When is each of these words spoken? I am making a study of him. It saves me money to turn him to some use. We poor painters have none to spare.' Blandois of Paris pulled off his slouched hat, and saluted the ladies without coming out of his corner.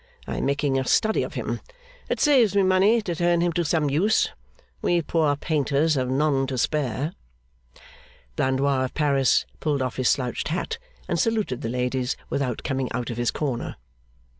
I 0.25 0.37
am 0.37 0.47
making 0.47 0.79
a 0.79 0.83
study 0.83 1.21
of 1.21 1.35
him. 1.35 1.61
It 2.09 2.19
saves 2.19 2.55
me 2.55 2.63
money 2.63 3.03
to 3.03 3.13
turn 3.13 3.41
him 3.41 3.53
to 3.53 3.63
some 3.63 3.87
use. 3.87 4.31
We 4.81 5.03
poor 5.03 5.35
painters 5.35 5.93
have 5.93 6.09
none 6.09 6.47
to 6.47 6.57
spare.' 6.57 7.13
Blandois 8.35 8.85
of 8.85 8.95
Paris 8.95 9.45
pulled 9.59 9.83
off 9.83 9.97
his 9.97 10.09
slouched 10.09 10.47
hat, 10.47 10.79
and 11.07 11.19
saluted 11.19 11.61
the 11.61 11.69
ladies 11.69 12.17
without 12.31 12.63
coming 12.63 12.91
out 12.93 13.11
of 13.11 13.17
his 13.17 13.29
corner. 13.29 13.75